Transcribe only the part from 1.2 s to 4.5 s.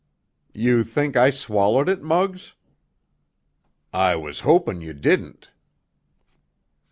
swallowed it, Muggs?" "I was